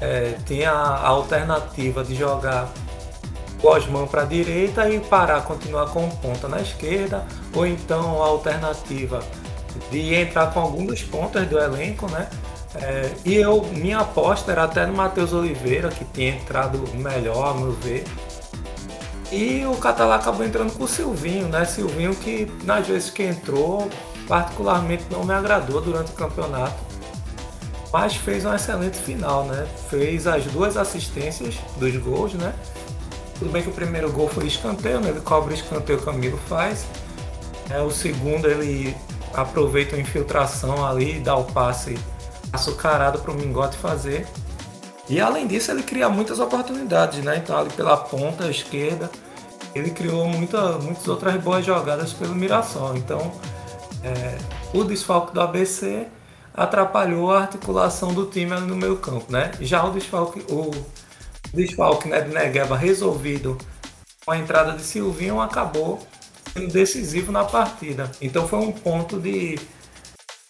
é, 0.01 0.37
tinha 0.47 0.71
a 0.71 1.07
alternativa 1.09 2.05
de 2.05 2.15
jogar 2.15 2.71
Osman 3.63 4.07
para 4.07 4.23
a 4.23 4.25
direita 4.25 4.89
e 4.89 5.01
Pará 5.01 5.41
continuar 5.41 5.91
com 5.91 6.09
ponta 6.09 6.47
na 6.49 6.61
esquerda, 6.61 7.27
ou 7.55 7.67
então 7.67 8.23
a 8.23 8.27
alternativa 8.27 9.21
de 9.91 10.15
entrar 10.15 10.53
com 10.53 10.61
algum 10.61 10.87
dos 10.87 11.03
pontas 11.03 11.47
do 11.49 11.59
elenco, 11.59 12.09
né? 12.11 12.29
É, 12.75 13.11
e 13.25 13.35
eu, 13.35 13.63
minha 13.73 14.01
aposta 14.01 14.53
era 14.53 14.65
até 14.65 14.85
no 14.87 14.95
Matheus 14.95 15.33
Oliveira, 15.33 15.89
que 15.89 16.05
tinha 16.05 16.31
entrado 16.31 16.79
melhor, 16.95 17.51
a 17.51 17.55
meu 17.55 17.73
ver. 17.73 18.05
E 19.33 19.65
o 19.67 19.77
Catalá 19.77 20.17
acabou 20.17 20.45
entrando 20.45 20.73
com 20.73 20.85
o 20.85 20.89
Silvinho, 20.89 21.49
né? 21.49 21.65
Silvinho 21.65 22.15
que 22.15 22.51
nas 22.65 22.87
vezes 22.87 23.11
que 23.11 23.23
entrou, 23.23 23.89
particularmente 24.27 25.05
não 25.11 25.25
me 25.25 25.33
agradou 25.33 25.81
durante 25.81 26.13
o 26.13 26.15
campeonato. 26.15 26.89
Mas 27.93 28.17
fez 28.17 28.45
um 28.45 28.55
excelente 28.55 28.99
final, 28.99 29.45
né? 29.45 29.67
Fez 29.89 30.27
as 30.27 30.45
duas 30.47 30.77
assistências 30.77 31.57
dos 31.77 31.97
gols, 31.97 32.35
né? 32.35 32.55
Tudo 33.39 33.51
bem 33.51 33.63
que 33.63 33.69
o 33.69 33.73
primeiro 33.73 34.11
gol 34.11 34.29
foi 34.29 34.47
escanteio, 34.47 35.01
né? 35.01 35.11
ele 35.11 35.21
cobra 35.21 35.53
o 35.53 35.55
escanteio, 35.55 35.99
o 35.99 36.03
Camilo 36.03 36.39
faz. 36.49 36.85
É, 37.71 37.81
o 37.81 37.91
segundo 37.91 38.49
ele 38.49 38.97
aproveita 39.33 39.95
a 39.95 39.99
infiltração 39.99 40.85
ali 40.85 41.17
e 41.17 41.21
dá 41.21 41.37
o 41.37 41.45
passe 41.45 41.99
açucarado 42.53 43.19
para 43.21 43.31
o 43.31 43.35
Mingote 43.35 43.77
fazer. 43.77 44.27
E 45.09 45.21
além 45.21 45.47
disso 45.47 45.71
ele 45.71 45.83
cria 45.83 46.09
muitas 46.09 46.39
oportunidades, 46.39 47.23
né? 47.25 47.39
Então 47.39 47.57
ali 47.57 47.71
pela 47.71 47.97
ponta 47.97 48.49
esquerda 48.49 49.11
ele 49.75 49.91
criou 49.91 50.27
muita, 50.27 50.79
muitas 50.79 51.07
outras 51.09 51.35
boas 51.43 51.65
jogadas 51.65 52.13
pelo 52.13 52.35
Mirassol. 52.35 52.97
Então 52.97 53.33
é, 54.03 54.39
o 54.73 54.85
desfalque 54.85 55.33
do 55.33 55.41
ABC 55.41 56.07
atrapalhou 56.55 57.33
a 57.33 57.43
articulação 57.43 58.13
do 58.13 58.27
time 58.27 58.53
ali 58.53 58.67
no 58.67 58.77
meio 58.77 58.97
campo, 58.97 59.31
né? 59.31 59.53
Já 59.61 59.85
o 59.85 59.93
desfalque, 59.93 60.45
o 60.53 60.71
desfalque 61.55 62.09
né, 62.09 62.21
Negueba 62.23 62.77
resolvido 62.77 63.57
com 64.25 64.33
a 64.33 64.39
entrada 64.39 64.73
de 64.73 64.83
Silvinho 64.83 65.41
acabou 65.41 66.07
sendo 66.53 66.73
decisivo 66.73 67.31
na 67.31 67.45
partida. 67.45 68.11
Então 68.21 68.47
foi 68.47 68.59
um 68.59 68.73
ponto 68.73 69.19
de, 69.19 69.59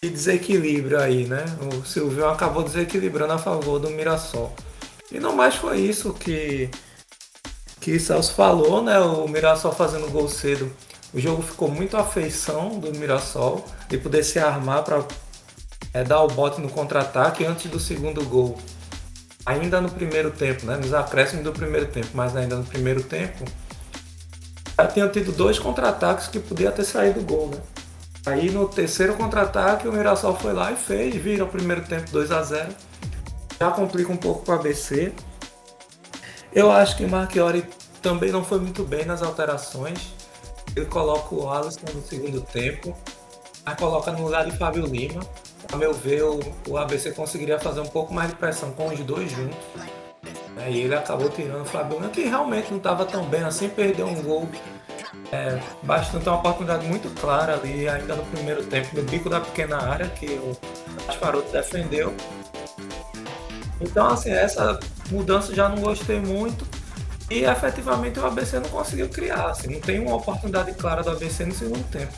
de 0.01 0.09
desequilíbrio 0.09 0.97
aí, 0.97 1.25
né? 1.25 1.43
O 1.73 1.85
Silvinho 1.85 2.29
acabou 2.29 2.63
desequilibrando 2.63 3.33
a 3.33 3.37
favor 3.37 3.79
do 3.79 3.89
Mirassol. 3.89 4.55
E 5.11 5.19
não 5.19 5.35
mais 5.35 5.55
foi 5.55 5.81
isso 5.81 6.13
que 6.13 6.69
que 7.81 7.99
Celso 7.99 8.33
falou, 8.33 8.81
né? 8.81 8.97
O 8.99 9.27
Mirassol 9.27 9.73
fazendo 9.73 10.09
gol 10.09 10.29
cedo. 10.29 10.71
O 11.13 11.19
jogo 11.19 11.41
ficou 11.41 11.69
muito 11.69 11.97
à 11.97 12.03
feição 12.03 12.79
do 12.79 12.97
Mirassol 12.97 13.65
de 13.89 13.97
poder 13.97 14.23
se 14.23 14.39
armar 14.39 14.83
para 14.83 15.05
é, 15.93 16.03
dar 16.03 16.21
o 16.21 16.27
bote 16.27 16.61
no 16.61 16.69
contra-ataque 16.69 17.45
antes 17.45 17.69
do 17.69 17.79
segundo 17.79 18.23
gol. 18.23 18.57
Ainda 19.45 19.81
no 19.81 19.89
primeiro 19.89 20.31
tempo, 20.31 20.65
né? 20.65 20.77
Nos 20.77 20.93
acréscimos 20.93 21.43
do 21.43 21.51
primeiro 21.51 21.87
tempo, 21.87 22.09
mas 22.13 22.37
ainda 22.37 22.55
no 22.55 22.63
primeiro 22.63 23.03
tempo, 23.03 23.43
já 24.77 24.87
tinha 24.87 25.09
tido 25.09 25.33
dois 25.33 25.59
contra-ataques 25.59 26.27
que 26.27 26.39
podia 26.39 26.71
ter 26.71 26.85
saído 26.85 27.21
gol, 27.21 27.49
né? 27.49 27.57
Aí 28.29 28.51
no 28.51 28.67
terceiro 28.67 29.15
contra-ataque 29.15 29.87
o 29.87 29.91
Mirassol 29.91 30.35
foi 30.35 30.53
lá 30.53 30.71
e 30.71 30.75
fez, 30.75 31.15
vira 31.15 31.43
o 31.43 31.47
primeiro 31.47 31.81
tempo 31.81 32.11
2 32.11 32.31
a 32.31 32.43
0 32.43 32.69
Já 33.59 33.71
complica 33.71 34.11
um 34.11 34.17
pouco 34.17 34.45
para 34.45 34.55
o 34.55 34.59
ABC. 34.59 35.11
Eu 36.53 36.71
acho 36.71 36.95
que 36.95 37.07
Marchiori 37.07 37.65
também 38.03 38.31
não 38.31 38.43
foi 38.43 38.59
muito 38.59 38.83
bem 38.83 39.03
nas 39.03 39.23
alterações. 39.23 40.13
Ele 40.75 40.85
coloca 40.85 41.33
o 41.33 41.49
Alisson 41.49 41.79
no 41.91 42.03
segundo 42.03 42.41
tempo, 42.41 42.95
mas 43.65 43.75
coloca 43.79 44.11
no 44.11 44.23
lugar 44.23 44.45
de 44.45 44.55
Fábio 44.55 44.85
Lima. 44.85 45.21
A 45.73 45.75
meu 45.75 45.91
ver, 45.91 46.23
o, 46.23 46.39
o 46.67 46.77
ABC 46.77 47.11
conseguiria 47.11 47.59
fazer 47.59 47.79
um 47.79 47.87
pouco 47.87 48.13
mais 48.13 48.29
de 48.29 48.35
pressão 48.35 48.71
com 48.73 48.89
os 48.89 48.99
dois 48.99 49.31
juntos. 49.31 49.57
E 50.69 50.77
ele 50.81 50.93
acabou 50.93 51.29
tirando 51.29 51.63
o 51.63 51.65
Fábio 51.65 51.97
Lima, 51.97 52.09
que 52.09 52.25
realmente 52.25 52.69
não 52.69 52.77
estava 52.77 53.05
tão 53.05 53.25
bem 53.25 53.41
assim, 53.41 53.69
perdeu 53.69 54.05
um 54.05 54.21
gol 54.21 54.47
é, 55.31 55.59
bastante 55.83 56.27
uma 56.27 56.37
oportunidade 56.37 56.85
muito 56.87 57.09
clara 57.19 57.55
ali, 57.55 57.87
ainda 57.87 58.15
no 58.15 58.25
primeiro 58.25 58.63
tempo, 58.63 58.95
no 58.95 59.03
bico 59.03 59.29
da 59.29 59.39
pequena 59.39 59.77
área, 59.77 60.07
que 60.07 60.27
o 60.27 60.57
Gasparoto 61.07 61.51
defendeu. 61.51 62.13
Então, 63.81 64.07
assim, 64.07 64.31
essa 64.31 64.79
mudança 65.09 65.53
já 65.53 65.69
não 65.69 65.81
gostei 65.81 66.19
muito. 66.19 66.65
E 67.29 67.43
efetivamente 67.43 68.19
o 68.19 68.25
ABC 68.25 68.59
não 68.59 68.69
conseguiu 68.69 69.07
criar. 69.07 69.49
Assim, 69.49 69.67
não 69.73 69.79
tem 69.79 69.99
uma 69.99 70.15
oportunidade 70.15 70.73
clara 70.73 71.03
do 71.03 71.11
ABC 71.11 71.45
no 71.45 71.53
segundo 71.53 71.83
tempo. 71.89 72.13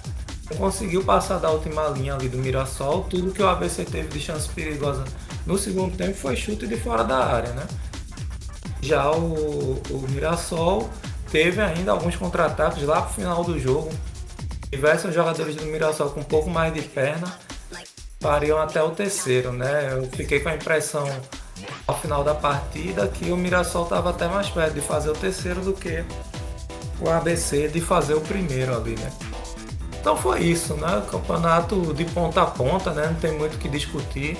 Não 0.49 0.57
conseguiu 0.57 1.03
passar 1.03 1.37
da 1.37 1.49
última 1.49 1.87
linha 1.89 2.15
ali 2.15 2.29
do 2.29 2.37
Mirassol. 2.37 3.03
Tudo 3.03 3.31
que 3.31 3.41
o 3.41 3.47
ABC 3.47 3.83
teve 3.85 4.07
de 4.07 4.19
chance 4.19 4.49
perigosa 4.49 5.03
no 5.45 5.57
segundo 5.57 5.95
tempo 5.95 6.13
foi 6.13 6.35
chute 6.35 6.65
de 6.65 6.77
fora 6.77 7.03
da 7.03 7.25
área, 7.25 7.51
né? 7.51 7.65
Já 8.81 9.11
o, 9.11 9.81
o 9.89 10.07
Mirassol 10.09 10.89
teve 11.31 11.61
ainda 11.61 11.91
alguns 11.91 12.15
contra-ataques 12.15 12.83
lá 12.83 13.01
pro 13.01 13.13
final 13.13 13.43
do 13.43 13.57
jogo. 13.57 13.91
Diversos 14.69 15.13
jogadores 15.13 15.55
do 15.55 15.65
Mirassol 15.65 16.09
com 16.09 16.19
um 16.21 16.23
pouco 16.23 16.49
mais 16.49 16.73
de 16.73 16.81
perna 16.81 17.39
pariam 18.19 18.59
até 18.59 18.81
o 18.83 18.91
terceiro, 18.91 19.51
né? 19.51 19.89
Eu 19.93 20.07
fiquei 20.11 20.39
com 20.39 20.49
a 20.49 20.55
impressão 20.55 21.07
ao 21.87 21.97
final 21.99 22.23
da 22.23 22.35
partida 22.35 23.07
que 23.07 23.31
o 23.31 23.37
Mirassol 23.37 23.83
estava 23.83 24.11
até 24.11 24.27
mais 24.27 24.49
perto 24.49 24.73
de 24.73 24.81
fazer 24.81 25.09
o 25.09 25.13
terceiro 25.13 25.61
do 25.61 25.73
que 25.73 26.03
o 27.01 27.09
ABC 27.09 27.67
de 27.67 27.81
fazer 27.81 28.13
o 28.13 28.21
primeiro 28.21 28.75
ali, 28.75 28.95
né? 28.95 29.11
Então 29.99 30.15
foi 30.15 30.41
isso, 30.41 30.75
né? 30.75 31.03
Campeonato 31.09 31.93
de 31.93 32.05
ponta 32.05 32.43
a 32.43 32.45
ponta, 32.45 32.91
né? 32.91 33.07
Não 33.07 33.15
tem 33.15 33.31
muito 33.37 33.55
o 33.55 33.57
que 33.57 33.69
discutir. 33.69 34.37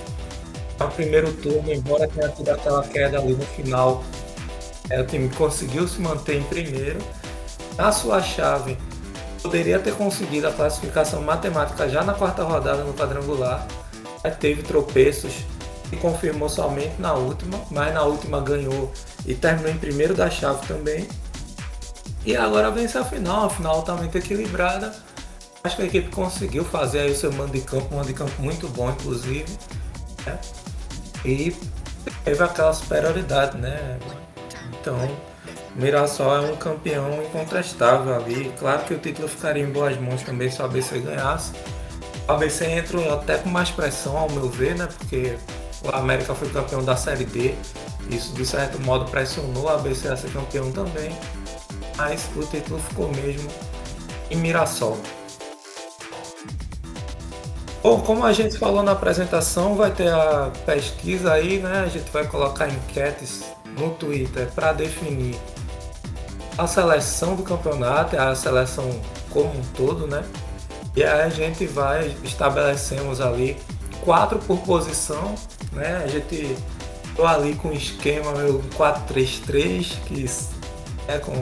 O 0.79 0.87
primeiro 0.87 1.31
turno, 1.33 1.71
embora 1.71 2.07
tenha 2.07 2.27
tido 2.29 2.49
aquela 2.49 2.81
queda 2.83 3.19
ali 3.19 3.33
no 3.33 3.45
final, 3.45 4.03
é, 4.91 5.01
o 5.01 5.05
time 5.05 5.29
conseguiu 5.29 5.87
se 5.87 5.99
manter 6.01 6.37
em 6.37 6.43
primeiro. 6.43 6.99
Na 7.77 7.91
sua 7.91 8.21
chave, 8.21 8.77
poderia 9.41 9.79
ter 9.79 9.93
conseguido 9.95 10.47
a 10.47 10.51
classificação 10.51 11.21
matemática 11.21 11.87
já 11.89 12.03
na 12.03 12.13
quarta 12.13 12.43
rodada 12.43 12.83
no 12.83 12.93
quadrangular. 12.93 13.65
Teve 14.39 14.61
tropeços 14.61 15.33
e 15.91 15.95
confirmou 15.95 16.47
somente 16.47 16.99
na 16.99 17.13
última, 17.13 17.59
mas 17.71 17.93
na 17.93 18.03
última 18.03 18.39
ganhou 18.41 18.91
e 19.25 19.33
terminou 19.33 19.71
em 19.71 19.77
primeiro 19.77 20.13
da 20.13 20.29
chave 20.29 20.65
também. 20.67 21.07
E 22.25 22.35
agora 22.35 22.69
vence 22.69 22.97
a 22.97 23.03
final, 23.03 23.45
a 23.45 23.49
final 23.49 23.77
altamente 23.77 24.17
equilibrada. 24.17 24.93
Acho 25.63 25.75
que 25.75 25.81
a 25.83 25.85
equipe 25.85 26.09
conseguiu 26.09 26.63
fazer 26.63 26.99
aí 26.99 27.11
o 27.11 27.15
seu 27.15 27.31
mando 27.31 27.53
de 27.53 27.61
campo, 27.61 27.87
um 27.93 27.97
mando 27.97 28.07
de 28.07 28.13
campo 28.13 28.41
muito 28.41 28.67
bom, 28.67 28.89
inclusive. 28.91 29.45
Né? 30.25 30.39
E 31.25 31.55
teve 32.23 32.43
aquela 32.43 32.73
superioridade, 32.73 33.57
né? 33.57 33.99
Então, 34.81 34.97
o 35.75 35.79
Mirassol 35.79 36.35
é 36.37 36.39
um 36.51 36.55
campeão 36.55 37.21
incontestável 37.23 38.15
ali. 38.15 38.51
Claro 38.59 38.83
que 38.83 38.95
o 38.95 38.97
título 38.97 39.27
ficaria 39.27 39.63
em 39.63 39.71
boas 39.71 39.95
mãos 39.99 40.23
também 40.23 40.49
se 40.49 40.59
o 40.59 40.65
ABC 40.65 40.97
ganhasse. 40.99 41.53
O 42.27 42.31
ABC 42.31 42.65
entra 42.65 43.13
até 43.13 43.37
com 43.37 43.49
mais 43.49 43.69
pressão, 43.69 44.17
ao 44.17 44.29
meu 44.31 44.49
ver, 44.49 44.75
né? 44.75 44.87
Porque 44.87 45.37
o 45.83 45.95
América 45.95 46.33
foi 46.33 46.49
campeão 46.49 46.83
da 46.83 46.95
Série 46.95 47.25
D. 47.25 47.53
Isso, 48.09 48.33
de 48.33 48.43
certo 48.43 48.81
modo, 48.81 49.05
pressionou 49.09 49.65
o 49.65 49.69
ABC 49.69 50.07
a 50.07 50.17
ser 50.17 50.31
campeão 50.31 50.71
também. 50.71 51.15
Mas 51.95 52.27
o 52.35 52.43
título 52.43 52.79
ficou 52.79 53.09
mesmo 53.09 53.49
em 54.31 54.37
Mirassol. 54.37 54.97
Bom, 57.83 58.01
como 58.01 58.25
a 58.25 58.33
gente 58.33 58.57
falou 58.57 58.81
na 58.81 58.91
apresentação, 58.93 59.75
vai 59.75 59.91
ter 59.91 60.11
a 60.11 60.51
pesquisa 60.65 61.33
aí, 61.33 61.59
né? 61.59 61.83
A 61.85 61.87
gente 61.87 62.09
vai 62.11 62.25
colocar 62.25 62.67
enquetes 62.67 63.43
no 63.77 63.91
Twitter 63.91 64.49
para 64.53 64.73
definir 64.73 65.35
a 66.57 66.67
seleção 66.67 67.35
do 67.35 67.43
campeonato, 67.43 68.17
a 68.17 68.35
seleção 68.35 68.89
como 69.29 69.49
um 69.49 69.61
todo, 69.75 70.07
né? 70.07 70.23
E 70.95 71.03
aí 71.03 71.21
a 71.21 71.29
gente 71.29 71.65
vai, 71.65 72.15
estabelecemos 72.23 73.21
ali 73.21 73.57
quatro 74.03 74.39
por 74.39 74.59
posição, 74.59 75.35
né? 75.71 76.01
A 76.03 76.07
gente 76.07 76.57
tô 77.15 77.25
ali 77.25 77.55
com 77.55 77.69
o 77.69 77.73
esquema 77.73 78.31
meu 78.33 78.61
4-3-3, 78.77 79.95
que 80.05 80.29
é 81.07 81.17
com 81.17 81.33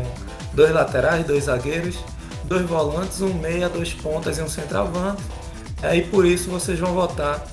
dois 0.54 0.72
laterais, 0.72 1.26
dois 1.26 1.46
zagueiros, 1.46 1.98
dois 2.46 2.68
volantes, 2.68 3.22
um 3.22 3.34
meia, 3.34 3.68
dois 3.70 3.94
pontas 3.94 4.38
e 4.38 4.42
um 4.42 4.48
centroavante. 4.48 5.24
Aí 5.82 6.04
por 6.04 6.26
isso 6.26 6.50
vocês 6.50 6.80
vão 6.80 6.94
votar. 6.94 7.44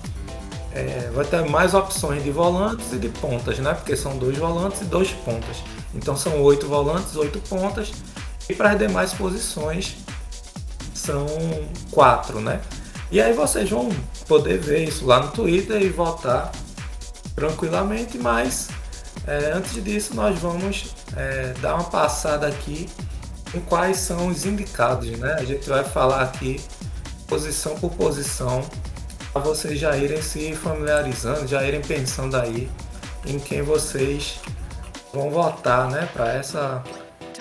É, 0.76 1.10
vai 1.14 1.24
ter 1.24 1.42
mais 1.48 1.72
opções 1.72 2.22
de 2.22 2.30
volantes 2.30 2.92
e 2.92 2.98
de 2.98 3.08
pontas, 3.08 3.58
né? 3.58 3.72
Porque 3.72 3.96
são 3.96 4.18
dois 4.18 4.36
volantes 4.36 4.82
e 4.82 4.84
dois 4.84 5.10
pontas. 5.10 5.56
Então 5.94 6.14
são 6.14 6.42
oito 6.42 6.68
volantes, 6.68 7.16
oito 7.16 7.40
pontas. 7.48 7.92
E 8.46 8.54
para 8.54 8.72
as 8.72 8.78
demais 8.78 9.14
posições 9.14 9.96
são 10.94 11.26
quatro, 11.90 12.40
né? 12.40 12.60
E 13.10 13.22
aí 13.22 13.32
vocês 13.32 13.70
vão 13.70 13.88
poder 14.28 14.58
ver 14.58 14.84
isso 14.84 15.06
lá 15.06 15.20
no 15.20 15.30
Twitter 15.30 15.80
e 15.80 15.88
votar 15.88 16.52
tranquilamente, 17.34 18.18
mas 18.18 18.68
é, 19.26 19.52
antes 19.52 19.82
disso 19.82 20.14
nós 20.14 20.38
vamos 20.38 20.94
é, 21.16 21.54
dar 21.62 21.76
uma 21.76 21.84
passada 21.84 22.46
aqui 22.46 22.86
em 23.54 23.60
quais 23.60 23.96
são 23.96 24.26
os 24.26 24.44
indicados, 24.44 25.08
né? 25.18 25.36
A 25.38 25.44
gente 25.44 25.66
vai 25.68 25.84
falar 25.84 26.22
aqui 26.22 26.60
posição 27.26 27.76
por 27.76 27.92
posição, 27.92 28.62
vocês 29.38 29.78
já 29.78 29.96
irem 29.96 30.22
se 30.22 30.54
familiarizando, 30.54 31.46
já 31.46 31.62
irem 31.66 31.80
pensando 31.80 32.36
aí 32.36 32.68
em 33.26 33.38
quem 33.38 33.62
vocês 33.62 34.40
vão 35.12 35.30
votar, 35.30 35.90
né, 35.90 36.08
para 36.12 36.32
essa 36.32 36.82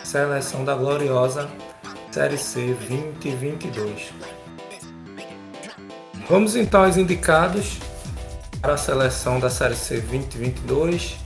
seleção 0.04 0.64
da 0.64 0.74
gloriosa 0.76 1.50
Série 2.12 2.38
C 2.38 2.76
2022. 2.88 4.14
Vamos 6.30 6.56
então 6.56 6.86
aos 6.86 6.96
indicados 6.96 7.78
para 8.62 8.74
a 8.74 8.78
seleção 8.78 9.40
da 9.40 9.50
Série 9.50 9.76
C 9.76 10.00
2022. 10.00 11.18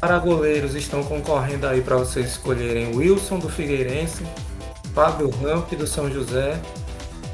Para 0.00 0.18
goleiros 0.18 0.74
estão 0.74 1.02
concorrendo 1.02 1.66
aí 1.66 1.80
para 1.80 1.96
vocês 1.96 2.26
escolherem 2.26 2.96
Wilson 2.96 3.38
do 3.38 3.48
Figueirense, 3.48 4.26
Fábio 4.92 5.30
Ramp 5.30 5.72
do 5.72 5.86
São 5.86 6.10
José, 6.10 6.60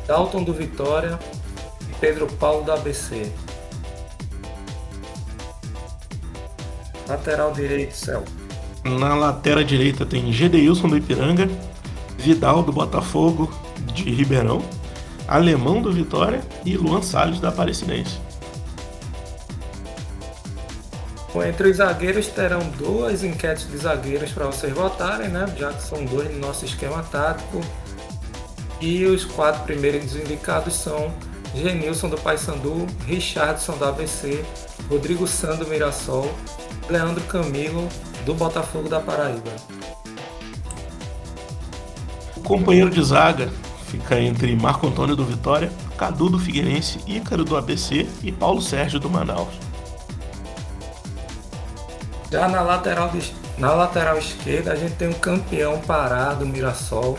Dalton 0.06 0.44
do 0.44 0.52
Vitória 0.52 1.18
Pedro 2.02 2.26
Paulo 2.26 2.64
do 2.64 2.72
ABC. 2.72 3.30
Lateral 7.06 7.52
direito, 7.52 7.94
Céu. 7.94 8.24
Na 8.82 9.14
lateral 9.14 9.62
direita 9.62 10.04
tem 10.04 10.32
Gedeilson 10.32 10.88
do 10.88 10.96
Ipiranga, 10.96 11.48
Vidal 12.18 12.64
do 12.64 12.72
Botafogo 12.72 13.48
de 13.94 14.10
Ribeirão, 14.10 14.60
Alemão 15.28 15.80
do 15.80 15.92
Vitória 15.92 16.40
e 16.64 16.76
Luan 16.76 17.02
Salles 17.02 17.38
da 17.38 17.50
Aparecidense. 17.50 18.18
Entre 21.36 21.70
os 21.70 21.76
zagueiros 21.76 22.26
terão 22.26 22.68
duas 22.70 23.22
enquetes 23.22 23.70
de 23.70 23.76
zagueiros 23.76 24.32
para 24.32 24.46
vocês 24.46 24.72
votarem, 24.72 25.28
né? 25.28 25.46
Já 25.56 25.72
que 25.72 25.82
são 25.84 26.04
dois 26.04 26.32
no 26.32 26.40
nosso 26.40 26.64
esquema 26.64 27.04
tático. 27.04 27.60
E 28.80 29.04
os 29.04 29.24
quatro 29.24 29.62
primeiros 29.62 30.16
indicados 30.16 30.74
são 30.74 31.14
Genilson 31.54 32.08
do 32.08 32.16
Paysandu, 32.16 32.86
Richardson 33.06 33.76
do 33.76 33.84
ABC, 33.84 34.44
Rodrigo 34.88 35.26
Sando 35.26 35.64
do 35.64 35.70
Mirassol, 35.70 36.32
Leandro 36.88 37.22
Camilo 37.24 37.88
do 38.24 38.34
Botafogo 38.34 38.88
da 38.88 39.00
Paraíba. 39.00 39.50
O 42.36 42.40
companheiro 42.40 42.90
de 42.90 43.02
zaga 43.02 43.50
fica 43.86 44.18
entre 44.18 44.56
Marco 44.56 44.86
Antônio 44.86 45.14
do 45.14 45.24
Vitória, 45.24 45.70
Cadu 45.98 46.30
do 46.30 46.38
Figueirense, 46.38 46.98
Ícaro 47.06 47.44
do 47.44 47.56
ABC 47.56 48.08
e 48.22 48.32
Paulo 48.32 48.60
Sérgio 48.60 48.98
do 48.98 49.10
Manaus. 49.10 49.52
Já 52.30 52.48
na 52.48 52.62
lateral, 52.62 53.12
na 53.58 53.74
lateral 53.74 54.16
esquerda 54.16 54.72
a 54.72 54.76
gente 54.76 54.94
tem 54.94 55.08
um 55.08 55.12
campeão 55.12 55.78
parado, 55.80 56.46
Mirassol, 56.46 57.18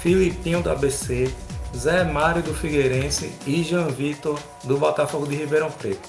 Filipinho 0.00 0.62
do 0.62 0.70
ABC, 0.70 1.30
Zé 1.76 2.04
Mário 2.04 2.42
do 2.42 2.54
Figueirense 2.54 3.32
e 3.46 3.62
Jean 3.62 3.88
Vitor 3.88 4.38
do 4.64 4.78
Botafogo 4.78 5.26
de 5.26 5.34
Ribeirão 5.34 5.70
Preto. 5.70 6.08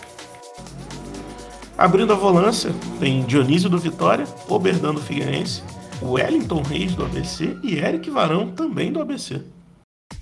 Abrindo 1.78 2.14
a 2.14 2.16
volância, 2.16 2.74
tem 3.00 3.24
Dionísio 3.26 3.70
do 3.70 3.78
Vitória, 3.78 4.26
Oberdan 4.48 4.94
do 4.94 5.02
Figueirense, 5.02 5.62
Wellington 6.02 6.62
Reis 6.62 6.96
do 6.96 7.04
ABC 7.04 7.58
e 7.64 7.76
Eric 7.76 8.10
Varão 8.10 8.52
também 8.52 8.92
do 8.92 9.02
ABC. 9.02 9.42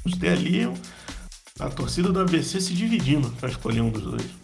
Vamos 0.03 0.17
ter 0.17 0.29
ali 0.29 0.71
a 1.59 1.69
torcida 1.69 2.12
do 2.12 2.19
ABC 2.19 2.59
se 2.59 2.73
dividindo 2.73 3.29
para 3.39 3.50
escolher 3.50 3.81
um 3.81 3.89
dos 3.89 4.03
dois. 4.03 4.43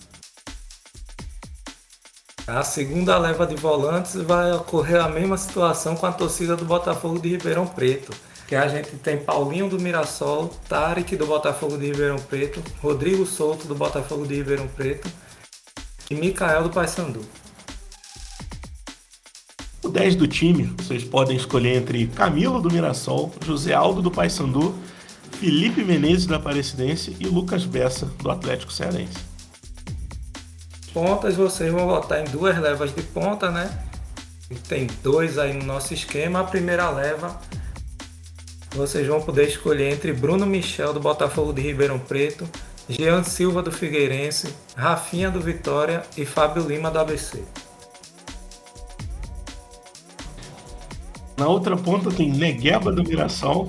A 2.45 2.63
segunda 2.63 3.17
leva 3.17 3.45
de 3.45 3.55
volantes 3.55 4.15
vai 4.15 4.51
ocorrer 4.53 5.03
a 5.03 5.07
mesma 5.07 5.37
situação 5.37 5.95
com 5.95 6.05
a 6.05 6.11
torcida 6.11 6.55
do 6.55 6.65
Botafogo 6.65 7.19
de 7.19 7.29
Ribeirão 7.29 7.67
Preto. 7.67 8.11
Que 8.49 8.55
a 8.55 8.67
gente 8.67 8.89
tem 8.95 9.15
Paulinho 9.15 9.69
do 9.69 9.79
Mirassol, 9.79 10.47
Tarek 10.67 11.15
do 11.15 11.27
Botafogo 11.27 11.77
de 11.77 11.85
Ribeirão 11.85 12.17
Preto, 12.17 12.63
Rodrigo 12.81 13.23
Souto 13.23 13.67
do 13.67 13.75
Botafogo 13.75 14.25
de 14.25 14.33
Ribeirão 14.33 14.67
Preto 14.67 15.07
e 16.09 16.15
Mikael 16.15 16.63
do 16.63 16.71
Paysandu. 16.71 17.21
O 19.83 19.87
10 19.87 20.15
do 20.15 20.27
time, 20.27 20.63
vocês 20.79 21.03
podem 21.03 21.37
escolher 21.37 21.75
entre 21.75 22.07
Camilo 22.07 22.59
do 22.59 22.71
Mirassol, 22.71 23.31
José 23.45 23.75
Aldo 23.75 24.01
do 24.01 24.09
Paysandu, 24.09 24.73
Felipe 25.33 25.83
Menezes 25.83 26.25
da 26.25 26.37
Aparecidense 26.37 27.15
e 27.19 27.27
Lucas 27.27 27.65
Bessa 27.65 28.07
do 28.07 28.31
Atlético 28.31 28.73
Cearense. 28.73 29.19
Pontas 30.91 31.35
vocês 31.35 31.71
vão 31.71 31.85
votar 31.85 32.21
em 32.21 32.31
duas 32.31 32.57
levas 32.57 32.95
de 32.95 33.03
ponta, 33.03 33.51
né? 33.51 33.69
Tem 34.67 34.87
dois 35.03 35.37
aí 35.37 35.53
no 35.53 35.63
nosso 35.63 35.93
esquema. 35.93 36.39
A 36.39 36.43
primeira 36.43 36.89
leva 36.89 37.39
vocês 38.71 39.07
vão 39.07 39.21
poder 39.21 39.47
escolher 39.47 39.91
entre 39.91 40.13
Bruno 40.13 40.45
Michel 40.45 40.93
do 40.93 40.99
Botafogo 40.99 41.51
de 41.51 41.61
Ribeirão 41.61 41.99
Preto, 41.99 42.47
Jean 42.87 43.23
Silva 43.23 43.61
do 43.61 43.71
Figueirense, 43.71 44.53
Rafinha 44.75 45.29
do 45.29 45.39
Vitória 45.39 46.03
e 46.17 46.25
Fábio 46.25 46.63
Lima 46.63 46.89
do 46.89 46.99
ABC. 46.99 47.43
Na 51.37 51.47
outra 51.47 51.77
ponta 51.77 52.11
tem 52.11 52.31
Negueba 52.31 52.91
do 52.91 53.03
Mirassol, 53.03 53.67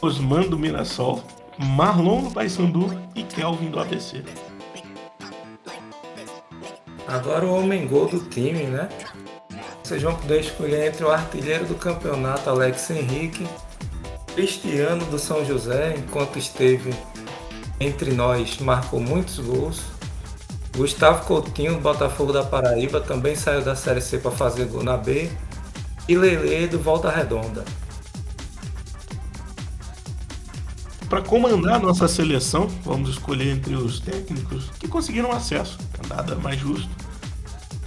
Osman 0.00 0.48
do 0.48 0.58
Mirassol, 0.58 1.22
Marlon 1.58 2.24
do 2.24 2.30
Paysandu 2.30 2.96
e 3.14 3.22
Kelvin 3.22 3.70
do 3.70 3.80
ABC. 3.80 4.22
Agora 7.06 7.46
o 7.46 7.54
homem 7.54 7.86
gol 7.86 8.06
do 8.06 8.20
time, 8.20 8.64
né? 8.64 8.88
Vocês 9.82 10.02
vão 10.02 10.14
poder 10.14 10.40
escolher 10.40 10.88
entre 10.88 11.02
o 11.04 11.10
artilheiro 11.10 11.64
do 11.64 11.74
campeonato, 11.74 12.50
Alex 12.50 12.90
Henrique, 12.90 13.48
Cristiano 14.38 15.04
do 15.06 15.18
São 15.18 15.44
José, 15.44 15.96
enquanto 15.98 16.38
esteve 16.38 16.94
entre 17.80 18.12
nós, 18.12 18.58
marcou 18.58 19.00
muitos 19.00 19.40
gols. 19.40 19.80
Gustavo 20.76 21.26
Coutinho, 21.26 21.74
do 21.74 21.80
Botafogo 21.80 22.32
da 22.32 22.44
Paraíba, 22.44 23.00
também 23.00 23.34
saiu 23.34 23.62
da 23.62 23.74
Série 23.74 24.00
C 24.00 24.16
para 24.16 24.30
fazer 24.30 24.66
gol 24.66 24.84
na 24.84 24.96
B. 24.96 25.28
E 26.08 26.16
Lele, 26.16 26.68
do 26.68 26.78
Volta 26.78 27.10
Redonda. 27.10 27.64
Para 31.10 31.20
comandar 31.20 31.74
a 31.74 31.80
nossa 31.80 32.06
seleção, 32.06 32.68
vamos 32.84 33.10
escolher 33.10 33.50
entre 33.50 33.74
os 33.74 33.98
técnicos 33.98 34.70
que 34.78 34.86
conseguiram 34.86 35.32
acesso, 35.32 35.76
é 36.00 36.14
nada 36.14 36.36
mais 36.36 36.60
justo. 36.60 36.88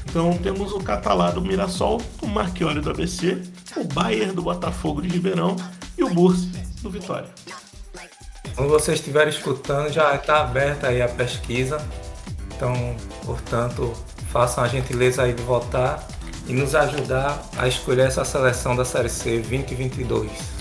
Então 0.05 0.37
temos 0.37 0.73
o 0.73 0.81
Catalá 0.81 1.31
do 1.31 1.41
Mirassol, 1.41 2.01
o 2.21 2.27
Marchiori 2.27 2.81
do 2.81 2.89
ABC, 2.89 3.41
o 3.77 3.85
Bayer 3.85 4.33
do 4.33 4.41
Botafogo 4.41 5.01
de 5.01 5.07
Ribeirão 5.07 5.55
Bursi 6.13 6.49
do 6.81 6.89
Vitória. 6.89 7.29
Quando 8.55 8.69
vocês 8.69 8.99
estiverem 8.99 9.29
escutando, 9.29 9.91
já 9.91 10.15
está 10.15 10.41
aberta 10.41 10.87
aí 10.87 11.01
a 11.01 11.07
pesquisa. 11.07 11.77
Então, 12.55 12.95
portanto, 13.25 13.93
façam 14.31 14.63
a 14.63 14.67
gentileza 14.67 15.23
aí 15.23 15.33
de 15.33 15.41
votar 15.43 16.05
e 16.47 16.53
nos 16.53 16.75
ajudar 16.75 17.41
a 17.57 17.67
escolher 17.67 18.07
essa 18.07 18.25
seleção 18.25 18.75
da 18.75 18.85
Série 18.85 19.09
C 19.09 19.39
2022. 19.39 20.60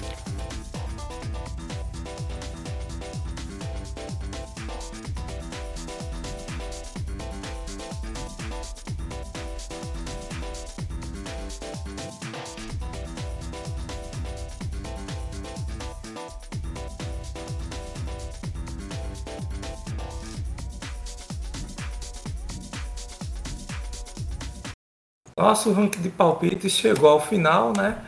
Nosso 25.61 25.73
ranking 25.73 26.01
de 26.01 26.09
palpites 26.09 26.73
chegou 26.73 27.11
ao 27.11 27.21
final, 27.21 27.75
né? 27.77 27.99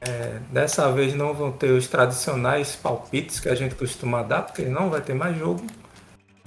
É, 0.00 0.38
dessa 0.52 0.92
vez 0.92 1.12
não 1.12 1.34
vão 1.34 1.50
ter 1.50 1.72
os 1.72 1.88
tradicionais 1.88 2.76
palpites 2.76 3.40
que 3.40 3.48
a 3.48 3.54
gente 3.56 3.74
costuma 3.74 4.22
dar, 4.22 4.42
porque 4.42 4.62
não 4.66 4.88
vai 4.90 5.00
ter 5.00 5.12
mais 5.12 5.36
jogo. 5.36 5.66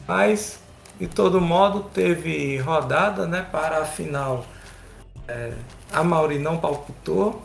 Mas, 0.08 0.62
de 0.98 1.06
todo 1.06 1.42
modo, 1.42 1.82
teve 1.94 2.56
rodada 2.60 3.28
né, 3.28 3.46
para 3.52 3.82
a 3.82 3.86
final. 3.86 4.46
É, 5.28 5.52
a 5.92 6.02
Mauri 6.02 6.40
não 6.40 6.58
palpitou. 6.58 7.44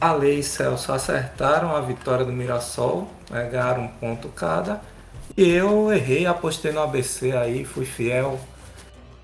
A 0.00 0.12
Lei 0.12 0.40
e 0.40 0.42
Celso 0.42 0.92
acertaram 0.92 1.76
a 1.76 1.80
vitória 1.80 2.24
do 2.24 2.32
Mirassol, 2.32 3.08
né, 3.30 3.48
ganharam 3.48 3.84
um 3.84 3.88
ponto 3.88 4.26
cada. 4.30 4.80
E 5.36 5.48
eu 5.48 5.92
errei, 5.92 6.26
apostei 6.26 6.72
no 6.72 6.80
ABC 6.80 7.30
aí, 7.30 7.64
fui 7.64 7.84
fiel 7.84 8.40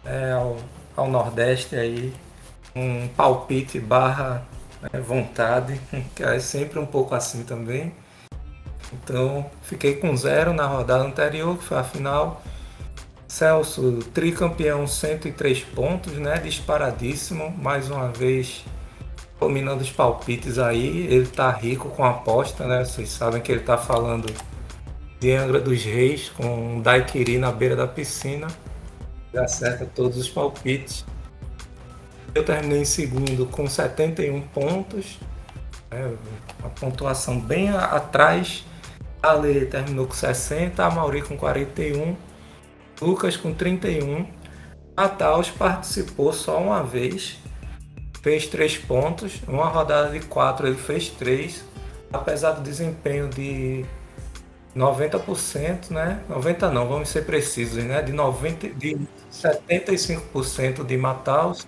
é, 0.05 0.31
ao, 0.31 0.59
ao 0.97 1.11
Nordeste 1.11 1.75
aí, 1.75 2.15
um 2.75 3.09
palpite 3.09 3.79
barra 3.79 4.47
né, 4.81 5.01
vontade, 5.01 5.81
que 6.15 6.23
é 6.23 6.39
sempre 6.39 6.79
um 6.79 6.87
pouco 6.87 7.15
assim 7.15 7.45
também. 7.45 7.93
Então 8.93 9.47
fiquei 9.63 9.97
com 9.97 10.17
zero 10.17 10.53
na 10.53 10.67
rodada 10.67 11.05
anterior, 11.05 11.57
que 11.57 11.65
foi 11.65 11.79
a 11.79 11.85
final. 11.85 12.43
Celso, 13.27 13.99
tricampeão, 14.13 14.87
103 14.87 15.61
pontos, 15.65 16.13
né? 16.13 16.39
Disparadíssimo, 16.39 17.51
mais 17.51 17.91
uma 17.91 18.09
vez 18.09 18.65
dominando 19.41 19.81
os 19.81 19.91
palpites 19.91 20.59
aí. 20.59 21.07
Ele 21.11 21.27
tá 21.27 21.51
rico 21.51 21.89
com 21.89 22.05
aposta, 22.05 22.67
né? 22.67 22.85
Vocês 22.85 23.09
sabem 23.09 23.41
que 23.41 23.51
ele 23.51 23.63
tá 23.63 23.77
falando 23.77 24.33
de 25.19 25.33
Angra 25.33 25.59
dos 25.59 25.83
Reis 25.83 26.29
com 26.29 26.77
um 26.77 26.81
daiquiri 26.81 27.39
na 27.39 27.51
beira 27.51 27.75
da 27.75 27.87
piscina. 27.89 28.47
Ele 29.33 29.43
acerta 29.43 29.85
todos 29.85 30.17
os 30.17 30.29
palpites. 30.29 31.05
Eu 32.35 32.45
terminei 32.45 32.81
em 32.81 32.85
segundo 32.85 33.47
com 33.47 33.67
71 33.69 34.41
pontos, 34.49 35.21
né, 35.89 36.17
uma 36.59 36.71
pontuação 36.71 37.39
bem 37.39 37.69
atrás. 37.71 38.65
A 39.23 39.31
Ale 39.31 39.67
terminou 39.67 40.07
com 40.07 40.15
60, 40.15 40.85
a 40.85 40.91
Mauri 40.91 41.23
com 41.23 41.37
41, 41.37 42.17
Lucas 43.01 43.37
com 43.37 43.55
31. 43.55 44.27
Taos 45.17 45.49
participou 45.51 46.33
só 46.33 46.61
uma 46.61 46.83
vez, 46.83 47.39
fez 48.21 48.49
3 48.49 48.79
pontos. 48.79 49.41
Uma 49.47 49.69
rodada 49.69 50.11
de 50.11 50.27
4 50.27 50.67
ele 50.67 50.77
fez 50.77 51.11
3, 51.11 51.65
apesar 52.13 52.53
do 52.53 52.63
desempenho 52.63 53.29
de 53.29 53.85
90%, 54.77 55.91
né? 55.91 56.21
90 56.29 56.71
não, 56.71 56.89
vamos 56.89 57.09
ser 57.09 57.25
precisos, 57.25 57.83
né? 57.85 58.03
De 58.03 58.13
90 58.13 58.71
de 58.71 58.99
75% 59.33 60.85
de 60.85 60.97
Mataus 60.97 61.67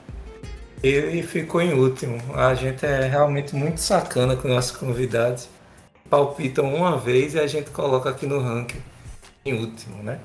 ele 0.83 1.23
ficou 1.23 1.61
em 1.61 1.73
último. 1.73 2.21
A 2.35 2.55
gente 2.55 2.85
é 2.85 3.07
realmente 3.07 3.55
muito 3.55 3.81
sacana 3.81 4.37
com 4.37 4.49
nossos 4.49 4.77
convidados. 4.77 5.49
Palpitam 6.09 6.73
uma 6.75 6.97
vez 6.97 7.35
e 7.35 7.41
a 7.41 7.47
gente 7.47 7.71
coloca 7.71 8.11
aqui 8.11 8.27
no 8.27 8.41
ranking 8.41 8.83
em 9.45 9.55
último, 9.55 10.03
né? 10.03 10.21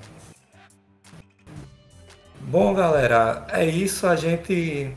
Bom, 2.42 2.74
galera, 2.74 3.46
é 3.50 3.66
isso. 3.66 4.06
A 4.06 4.16
gente 4.16 4.96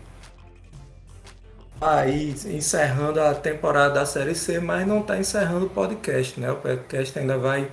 aí 1.81 2.35
encerrando 2.47 3.21
a 3.21 3.35
temporada 3.35 3.95
da 3.95 4.07
Série 4.07 4.35
C, 4.35 4.59
mas 4.61 4.87
não 4.87 5.01
está 5.01 5.19
encerrando 5.19 5.67
o 5.67 5.71
podcast, 5.71 6.39
né? 6.41 6.51
O 6.51 6.57
podcast 6.57 7.19
ainda 7.19 7.39
vai 7.39 7.71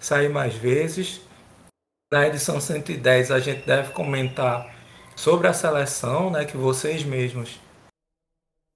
sair 0.00 0.28
mais 0.28 0.54
vezes. 0.54 1.20
Na 2.12 2.26
edição 2.26 2.60
110 2.60 3.30
a 3.30 3.40
gente 3.40 3.66
deve 3.66 3.92
comentar 3.92 4.73
sobre 5.16 5.48
a 5.48 5.52
seleção, 5.52 6.30
né, 6.30 6.44
que 6.44 6.56
vocês 6.56 7.02
mesmos 7.04 7.58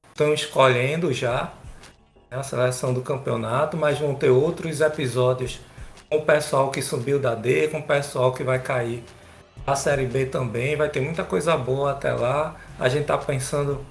estão 0.08 0.32
escolhendo 0.32 1.12
já, 1.12 1.52
né, 2.30 2.38
a 2.38 2.42
seleção 2.42 2.92
do 2.92 3.02
campeonato, 3.02 3.76
mas 3.76 3.98
vão 3.98 4.14
ter 4.14 4.30
outros 4.30 4.80
episódios 4.80 5.60
com 6.08 6.18
o 6.18 6.24
pessoal 6.24 6.70
que 6.70 6.80
subiu 6.80 7.18
da 7.18 7.34
D, 7.34 7.68
com 7.68 7.78
o 7.78 7.82
pessoal 7.82 8.32
que 8.32 8.42
vai 8.42 8.58
cair 8.58 9.04
a 9.66 9.74
Série 9.74 10.06
B 10.06 10.24
também, 10.26 10.76
vai 10.76 10.88
ter 10.88 11.00
muita 11.00 11.22
coisa 11.22 11.56
boa 11.56 11.90
até 11.90 12.12
lá. 12.12 12.56
A 12.78 12.88
gente 12.88 13.02
está 13.02 13.18
pensando 13.18 13.84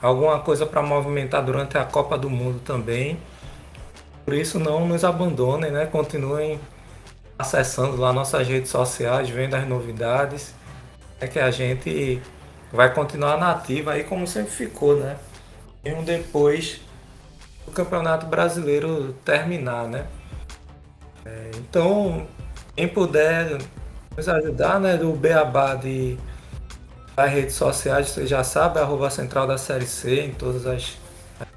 alguma 0.00 0.38
coisa 0.40 0.64
para 0.64 0.82
movimentar 0.82 1.44
durante 1.44 1.76
a 1.76 1.84
Copa 1.84 2.16
do 2.16 2.30
Mundo 2.30 2.60
também. 2.64 3.18
Por 4.24 4.34
isso 4.34 4.58
não 4.58 4.86
nos 4.86 5.04
abandonem, 5.04 5.72
né? 5.72 5.86
Continuem 5.86 6.60
acessando 7.38 7.96
lá 7.96 8.12
nossas 8.12 8.46
redes 8.46 8.70
sociais, 8.70 9.28
vendo 9.28 9.54
as 9.54 9.66
novidades. 9.66 10.54
É 11.20 11.26
que 11.26 11.38
a 11.38 11.50
gente 11.50 12.20
vai 12.72 12.92
continuar 12.92 13.38
nativa 13.38 13.92
aí 13.92 14.04
como 14.04 14.26
sempre 14.26 14.50
ficou, 14.50 14.96
né? 14.96 15.16
Mesmo 15.84 16.02
depois 16.02 16.80
do 17.64 17.72
Campeonato 17.72 18.26
Brasileiro 18.26 19.14
terminar, 19.24 19.88
né? 19.88 20.06
É, 21.24 21.50
então, 21.56 22.26
quem 22.76 22.86
puder 22.86 23.58
nos 24.16 24.28
ajudar, 24.28 24.78
né, 24.78 24.96
do 24.96 25.12
Beabá 25.12 25.74
de 25.74 26.16
as 27.16 27.30
redes 27.30 27.54
sociais, 27.54 28.10
você 28.10 28.26
já 28.26 28.44
sabe, 28.44 28.78
arroba 28.78 29.08
central 29.08 29.46
da 29.46 29.56
série 29.56 29.86
C 29.86 30.20
em 30.20 30.32
todas 30.32 30.66
as, 30.66 30.98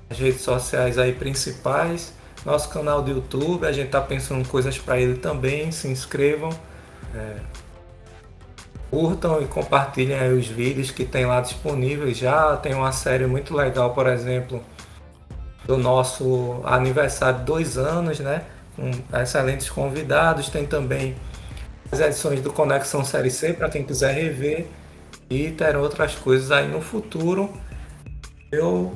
as 0.10 0.17
redes 0.17 0.41
sociais 0.41 0.98
aí 0.98 1.13
principais. 1.13 2.13
Nosso 2.45 2.69
canal 2.69 3.02
do 3.02 3.12
YouTube, 3.12 3.67
a 3.67 3.72
gente 3.72 3.89
tá 3.89 4.00
pensando 4.00 4.48
coisas 4.48 4.78
para 4.78 4.98
ele 4.98 5.17
também, 5.17 5.69
se 5.72 5.89
inscrevam. 5.89 6.50
É, 7.13 7.36
curtam 8.89 9.41
e 9.41 9.45
compartilhem 9.45 10.34
os 10.34 10.47
vídeos 10.47 10.91
que 10.91 11.06
tem 11.06 11.25
lá 11.25 11.41
disponíveis 11.41 12.17
já. 12.17 12.58
Tem 12.58 12.73
uma 12.73 12.91
série 12.91 13.25
muito 13.25 13.56
legal, 13.56 13.93
por 13.93 14.08
exemplo, 14.08 14.62
do 15.65 15.78
nosso 15.78 16.62
aniversário 16.63 17.39
de 17.39 17.45
dois 17.45 17.78
anos, 17.78 18.19
né? 18.19 18.43
Com 18.75 18.91
excelentes 19.17 19.69
convidados. 19.69 20.49
Tem 20.49 20.65
também 20.65 21.15
as 21.91 21.99
edições 21.99 22.41
do 22.41 22.52
Conexão 22.52 23.04
Série 23.04 23.32
C 23.32 23.54
para 23.54 23.69
quem 23.69 23.84
quiser 23.84 24.13
rever. 24.13 24.67
E 25.30 25.52
terão 25.52 25.82
outras 25.82 26.15
coisas 26.15 26.52
aí 26.52 26.67
no 26.67 26.82
futuro. 26.82 27.54
Eu 28.52 28.93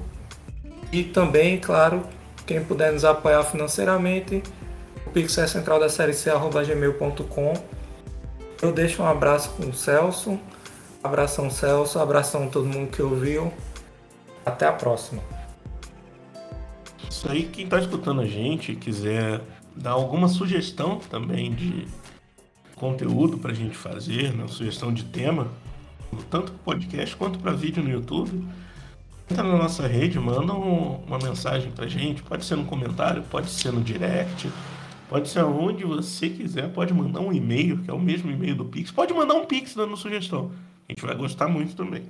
e 0.91 1.03
também, 1.03 1.59
claro, 1.59 2.03
quem 2.45 2.63
puder 2.63 2.91
nos 2.91 3.03
apoiar 3.03 3.43
financeiramente, 3.43 4.43
o 5.07 5.09
Pix 5.09 5.37
é 5.39 5.47
central 5.47 5.79
da 5.79 5.89
série 5.89 6.13
C, 6.13 6.29
gmail.com 6.31 7.53
eu 8.63 8.71
deixo 8.71 9.03
um 9.03 9.05
abraço 9.05 9.49
com 9.51 9.69
o 9.69 9.73
Celso. 9.73 10.39
Abração, 11.03 11.49
Celso. 11.49 11.99
Abração 11.99 12.49
todo 12.49 12.65
mundo 12.65 12.89
que 12.89 13.01
ouviu. 13.01 13.51
Até 14.45 14.65
a 14.65 14.71
próxima. 14.71 15.21
Isso 17.09 17.29
aí, 17.29 17.43
quem 17.43 17.65
está 17.65 17.77
escutando 17.77 18.21
a 18.21 18.25
gente 18.25 18.73
quiser 18.75 19.41
dar 19.75 19.91
alguma 19.91 20.29
sugestão 20.29 20.99
também 21.09 21.51
de 21.51 21.87
conteúdo 22.75 23.37
para 23.37 23.51
a 23.51 23.55
gente 23.55 23.75
fazer, 23.75 24.33
né? 24.33 24.45
sugestão 24.47 24.93
de 24.93 25.03
tema, 25.03 25.47
tanto 26.29 26.53
para 26.53 26.63
podcast 26.63 27.15
quanto 27.15 27.39
para 27.39 27.51
vídeo 27.51 27.83
no 27.83 27.89
YouTube, 27.89 28.45
entra 29.29 29.43
na 29.43 29.57
nossa 29.57 29.87
rede, 29.87 30.19
manda 30.19 30.53
um, 30.53 31.01
uma 31.05 31.17
mensagem 31.17 31.71
para 31.71 31.85
a 31.85 31.87
gente, 31.87 32.23
pode 32.23 32.45
ser 32.45 32.55
no 32.55 32.65
comentário, 32.65 33.23
pode 33.23 33.49
ser 33.49 33.71
no 33.71 33.81
direct, 33.81 34.49
Pode 35.09 35.29
ser 35.29 35.39
aonde 35.39 35.83
você 35.83 36.29
quiser, 36.29 36.71
pode 36.71 36.93
mandar 36.93 37.19
um 37.19 37.31
e-mail, 37.31 37.79
que 37.83 37.89
é 37.89 37.93
o 37.93 37.99
mesmo 37.99 38.31
e-mail 38.31 38.55
do 38.55 38.65
Pix. 38.65 38.91
Pode 38.91 39.13
mandar 39.13 39.35
um 39.35 39.45
Pix 39.45 39.75
dando 39.75 39.95
sugestão. 39.95 40.51
A 40.87 40.91
gente 40.91 41.05
vai 41.05 41.15
gostar 41.15 41.47
muito 41.47 41.75
também. 41.75 42.03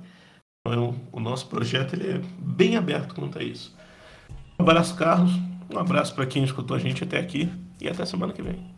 Então, 0.66 0.94
o 1.12 1.20
nosso 1.20 1.48
projeto 1.48 1.94
ele 1.94 2.08
é 2.08 2.20
bem 2.38 2.76
aberto 2.76 3.14
quanto 3.14 3.38
a 3.38 3.42
isso. 3.42 3.76
Um 4.58 4.62
abraço, 4.62 4.96
Carlos. 4.96 5.32
Um 5.72 5.78
abraço 5.78 6.14
para 6.14 6.26
quem 6.26 6.44
escutou 6.44 6.76
a 6.76 6.80
gente 6.80 7.04
até 7.04 7.18
aqui 7.18 7.50
e 7.80 7.88
até 7.88 8.04
semana 8.06 8.32
que 8.32 8.42
vem. 8.42 8.74